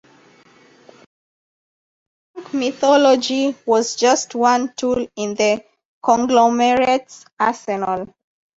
The 0.89 1.05
P-Funk 2.35 2.53
mythology 2.55 3.53
was 3.67 3.95
just 3.95 4.33
one 4.33 4.73
tool 4.75 5.07
in 5.15 5.35
the 5.35 5.63
conglomerate's 6.03 7.23
arsenal. 7.39 8.11